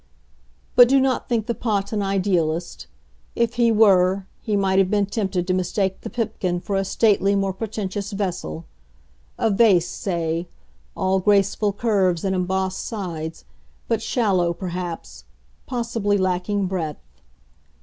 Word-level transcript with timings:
But 0.75 0.89
do 0.89 0.99
not 0.99 1.29
think 1.29 1.45
the 1.45 1.53
Pot 1.53 1.93
an 1.93 2.01
idealist. 2.01 2.87
If 3.35 3.53
he 3.57 3.71
were, 3.71 4.25
he 4.41 4.55
might 4.57 4.79
have 4.79 4.89
been 4.89 5.05
tempted 5.05 5.45
to 5.45 5.53
mistake 5.53 6.01
the 6.01 6.09
Pipkin 6.09 6.59
for 6.59 6.75
a 6.75 6.83
statelier, 6.83 7.37
more 7.37 7.53
pretentious 7.53 8.11
Vessel 8.11 8.65
a 9.37 9.51
Vase, 9.51 9.87
say, 9.87 10.47
all 10.97 11.19
graceful 11.19 11.71
curves 11.71 12.23
and 12.25 12.35
embossed 12.35 12.83
sides, 12.83 13.45
but 13.87 14.01
shallow, 14.01 14.53
perhaps, 14.53 15.25
possibly 15.67 16.17
lacking 16.17 16.65
breadth. 16.65 17.21